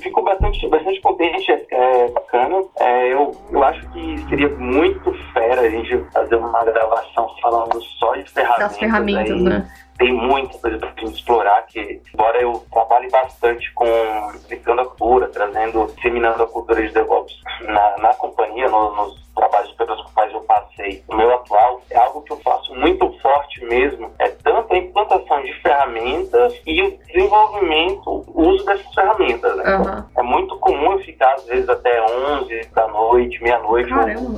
[0.00, 2.62] Fico bastante, bastante contente, é, bacana.
[2.78, 8.14] É, eu, eu acho que seria muito fera a gente fazer uma gravação falando só
[8.14, 8.68] de ferramentas.
[8.68, 9.42] Das ferramentas, aí.
[9.42, 9.68] né?
[10.02, 13.86] Tem muita coisa para explorar, que embora eu trabalhe bastante com
[14.34, 19.72] explicando a cultura, trazendo, disseminando a cultura de DevOps na, na companhia, no, nos trabalhos
[19.72, 24.10] pelos quais eu passei, o meu atual, é algo que eu faço muito forte mesmo,
[24.18, 29.56] é tanto a implantação de ferramentas e o desenvolvimento, o uso dessas ferramentas.
[29.56, 29.76] Né?
[29.76, 30.04] Uhum.
[30.16, 33.90] É muito comum eu ficar, às vezes, até 11 da noite, meia-noite,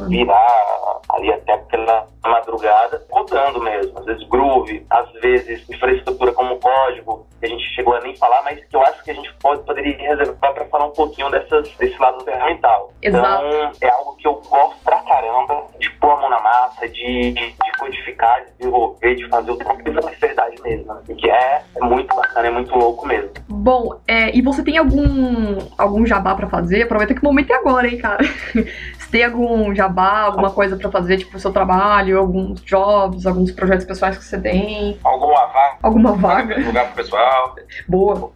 [0.08, 3.98] virar ali até aquela madrugada, rodando mesmo.
[3.98, 8.42] Às vezes Groove, às vezes infraestrutura como código, que a gente chegou a nem falar,
[8.42, 11.68] mas que eu acho que a gente pode, poderia reservar para falar um pouquinho dessas,
[11.76, 12.90] desse lado ferramental.
[13.02, 13.46] Exato.
[13.46, 17.32] Então, é algo que eu gosto pra caramba de pôr a mão na massa, de,
[17.32, 20.94] de, de codificar, de desenvolver, de fazer o trabalho da verdade mesmo.
[20.94, 21.00] Né?
[21.16, 23.30] Que é, é, muito bacana, é muito louco mesmo.
[23.48, 26.82] Bom, é, e você tem algum, algum jabá pra fazer?
[26.82, 28.22] Aproveita que o momento é agora, hein, cara.
[28.98, 33.52] Você tem algum jabá, alguma coisa pra fazer, tipo, o seu trabalho, alguns jobs, alguns
[33.52, 34.98] projetos pessoais que você tem?
[35.04, 35.78] Alguma vaga.
[35.82, 36.58] Alguma vaga.
[36.58, 37.54] Lugar pro pessoal.
[37.86, 38.32] Boa.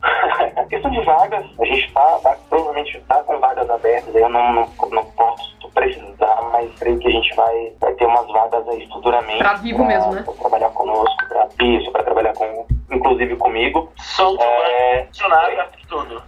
[0.56, 4.52] a questão de vagas, a gente tá, tá provavelmente tá com vagas abertas, eu não,
[4.52, 8.86] não, não posso precisar, mas creio que a gente vai, vai ter umas vagas aí
[8.88, 9.38] futuramente.
[9.38, 10.22] Pra vivo pra, mesmo, né?
[10.22, 13.92] Pra trabalhar conosco, pra isso, pra trabalhar com, inclusive comigo.
[13.96, 15.04] Solto, é...
[15.06, 16.22] funcionário, tudo.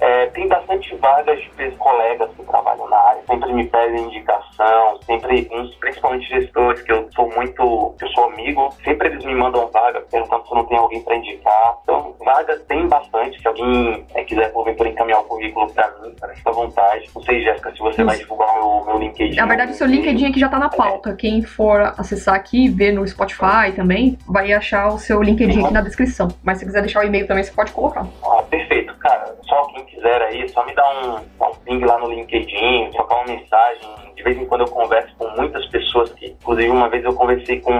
[0.00, 5.48] É, tem bastante vagas de colegas que trabalham na área, sempre me pedem indicação, sempre,
[5.50, 9.66] uns, principalmente gestores que eu sou muito, que eu sou amigo, sempre eles me mandam
[9.68, 11.78] vaga, perguntando se não tem alguém para indicar.
[11.82, 13.40] Então, vagas tem bastante.
[13.40, 17.10] Se alguém é, quiser, porventura, encaminhar o currículo para mim, fica à vontade.
[17.14, 18.04] Não sei, Jéssica, se você Isso.
[18.04, 19.36] vai divulgar o meu, meu LinkedIn.
[19.36, 21.14] Na verdade, o seu LinkedIn aqui já tá na pauta.
[21.14, 25.80] Quem for acessar aqui ver no Spotify também, vai achar o seu LinkedIn aqui na
[25.80, 26.28] descrição.
[26.42, 28.06] Mas se quiser deixar o e-mail também, você pode colocar.
[28.22, 29.36] Ah, perfeito, cara.
[29.42, 33.34] Só quem quiser aí, só me dá um, um ping lá no LinkedIn, trocar uma
[33.34, 34.14] mensagem.
[34.14, 37.60] De vez em quando eu converso com muitas pessoas que, inclusive uma vez eu conversei
[37.60, 37.72] com,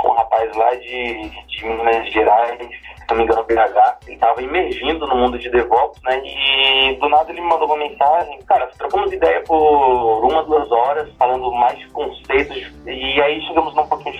[0.00, 2.70] com um rapaz lá de, de Minas Gerais,
[3.12, 6.22] não me engano, BH, ele estava emergindo no mundo de DevOps, né?
[6.24, 11.08] E do nada ele me mandou uma mensagem, cara, trocamos ideia por uma, duas horas,
[11.18, 14.14] falando mais de conceitos, e aí chegamos num pouquinho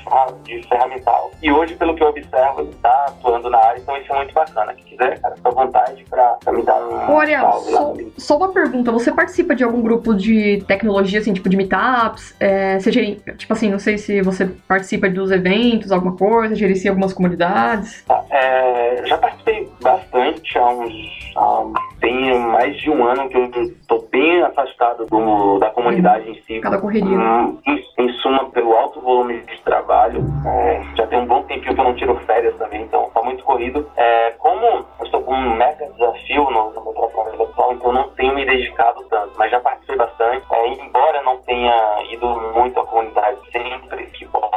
[0.44, 1.30] de, ferramental.
[1.42, 4.34] E hoje, pelo que eu observo, ele está atuando na área, então isso é muito
[4.34, 4.74] bacana.
[4.74, 7.14] Quem quiser, cara, fica à vontade para me dar um.
[7.14, 11.56] Olha, só, só, uma pergunta: você participa de algum grupo de tecnologia, assim, tipo de
[11.56, 12.34] meetups?
[12.38, 17.12] É, você tipo assim, não sei se você participa dos eventos, alguma coisa, gerencia algumas
[17.12, 18.04] comunidades?
[18.04, 20.92] Tá, é é, já participei bastante há uns.
[21.36, 21.64] Há,
[22.02, 26.60] tem mais de um ano que eu estou bem afastado do, da comunidade em si.
[26.60, 27.16] Cada correria.
[27.16, 30.20] Hum, em, em, suma, pelo alto volume de trabalho.
[30.44, 33.44] É, já tem um bom tempinho que eu não tiro férias também, então está muito
[33.44, 33.88] corrido.
[33.96, 38.10] É, como eu estou com um mega desafio no, no meu trabalho atual, então não
[38.10, 40.44] tenho me dedicado tanto, mas já participei bastante.
[40.52, 44.50] É, embora não tenha ido muito à comunidade, sempre que posso,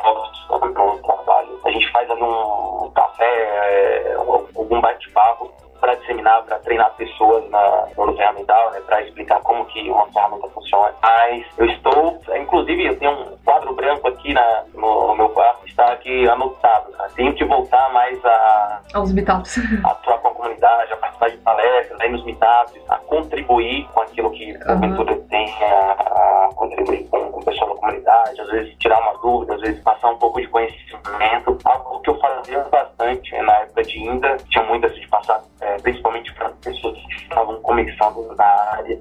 [0.50, 3.24] no trabalho, a gente faz ali um café.
[3.24, 4.16] É,
[4.56, 9.88] algum bate-papo para disseminar, para treinar pessoas na, no ferramental, né, para explicar como que
[9.88, 10.92] uma ferramenta funciona.
[11.00, 15.68] Mas eu estou, inclusive, eu tenho um quadro branco aqui na, no, no meu quarto,
[15.68, 16.92] está aqui anotado.
[16.92, 17.08] Né?
[17.16, 18.82] Tenho que voltar mais a...
[18.96, 19.60] Aos meetups.
[19.84, 24.02] A atuar com a comunidade, a participar de palestras, aí nos meetups, a contribuir com
[24.02, 25.28] aquilo que a uhum.
[25.30, 29.54] tem a, a contribuir com, com o pessoal da comunidade, às vezes tirar uma dúvida,
[29.54, 31.58] às vezes passar um pouco de conhecimento.
[31.64, 35.75] Algo que eu fazia bastante na época de INDA, tinha muito assim de passar é,
[35.80, 39.00] principalmente para pessoas que estavam começando na área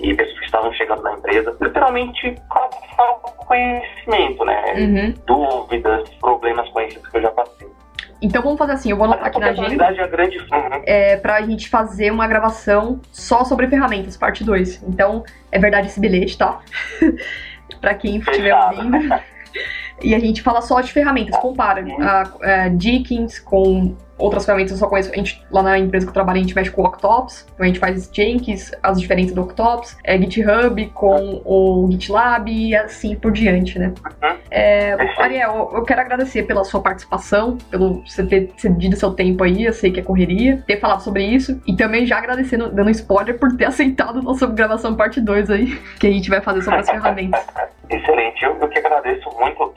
[0.00, 2.34] e pessoas que estavam chegando na empresa, literalmente
[3.46, 4.74] conhecimento, né?
[4.76, 5.14] Uhum.
[5.26, 7.68] Dúvidas, problemas conhecidos que eu já passei.
[8.20, 9.84] Então vamos fazer assim, eu vou anotar aqui na agenda.
[9.84, 10.38] É grande.
[10.38, 10.82] Uhum.
[10.86, 14.82] É, pra gente fazer uma gravação só sobre ferramentas, parte 2.
[14.84, 15.22] Então,
[15.52, 16.60] é verdade esse bilhete, tá?
[17.80, 18.98] pra quem estiver ouvindo.
[20.02, 24.78] E a gente fala só de ferramentas, compara a, a Dickens com outras ferramentas eu
[24.78, 25.10] só conheço.
[25.12, 27.46] A gente, lá na empresa que eu trabalho, a gente mexe com o Octops.
[27.54, 32.74] Então a gente faz Jenkins, as diferenças do Octops, é, GitHub com o GitLab e
[32.74, 33.92] assim por diante, né?
[34.50, 39.64] É, Ariel, eu quero agradecer pela sua participação, pelo você ter cedido seu tempo aí,
[39.64, 41.60] eu sei que é correria, ter falado sobre isso.
[41.66, 46.06] E também já agradecendo, dando spoiler, por ter aceitado nossa gravação parte 2 aí, que
[46.06, 47.44] a gente vai fazer sobre as ferramentas.
[47.88, 49.72] Excelente, eu, eu que agradeço muito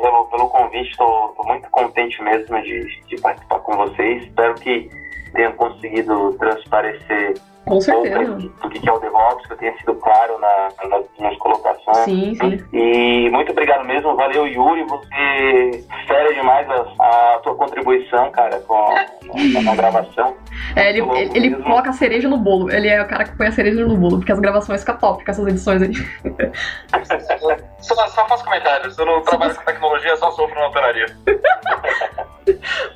[0.79, 4.23] convite, estou muito contente mesmo de, de participar com vocês.
[4.23, 4.89] Espero que
[5.33, 7.35] tenha conseguido transparecer
[7.69, 8.33] com certeza.
[8.33, 11.97] do que é o DevOps, que eu tenha sido claro na, nas minhas colocações.
[11.97, 12.63] Sim, sim.
[12.73, 18.93] E muito obrigado mesmo, valeu Yuri, você fera demais a, a tua contribuição, cara, com,
[19.53, 20.35] na, na gravação.
[20.75, 23.47] É, ele, ele, ele coloca a cereja no bolo, ele é o cara que põe
[23.47, 25.93] a cereja no bolo, porque as gravações ficam top com essas edições aí.
[27.79, 31.05] só, só faço comentários, eu não trabalho com tecnologia, só sofro na hotelaria.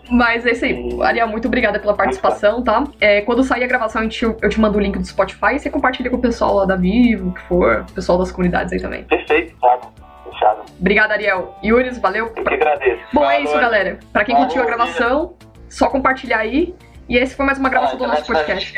[0.09, 1.01] Mas é isso aí.
[1.01, 2.83] Ariel, muito obrigada pela participação, tá?
[2.99, 5.59] É, quando sair a gravação, eu te, eu te mando o link do Spotify e
[5.59, 8.71] você compartilha com o pessoal lá da Vivo, o que for, o pessoal das comunidades
[8.71, 9.03] aí também.
[9.03, 9.77] Perfeito, tá.
[10.23, 10.61] Fechado.
[10.79, 11.53] Obrigada, Ariel.
[11.61, 12.27] Yuris, valeu.
[12.27, 13.03] Eu que agradeço.
[13.11, 13.99] Bom, é isso, galera.
[14.13, 15.33] Pra quem curtiu a gravação,
[15.69, 16.73] só compartilhar aí.
[17.09, 18.73] E esse foi mais uma gravação do nosso podcast.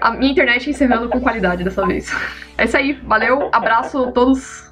[0.00, 2.12] A minha internet encerrando com qualidade dessa vez.
[2.58, 2.94] É isso aí.
[2.94, 3.48] Valeu.
[3.52, 4.71] Abraço a todos.